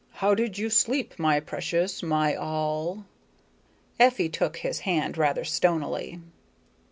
How 0.13 0.33
did 0.33 0.57
you 0.57 0.71
sleep, 0.71 1.19
my 1.19 1.39
precious 1.39 2.01
my 2.01 2.33
all?" 2.33 3.05
Effie 3.99 4.29
took 4.29 4.57
his 4.57 4.79
hand 4.79 5.15
rather 5.15 5.43
stonily. 5.43 6.19